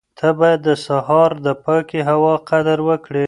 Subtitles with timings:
[0.17, 3.19] ته باید د سهار د پاکې هوا قدر وکړې.